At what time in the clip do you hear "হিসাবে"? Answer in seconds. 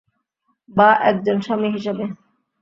1.71-2.03